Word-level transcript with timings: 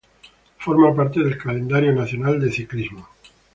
Forma 0.57 0.95
parte 0.95 1.23
del 1.23 1.37
calendario 1.37 1.93
nacional 1.93 2.39
de 2.39 2.51
ciclismo. 2.51 3.07